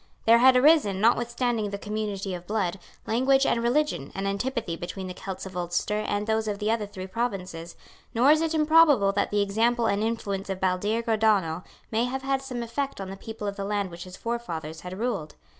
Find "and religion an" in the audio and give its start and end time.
3.45-4.25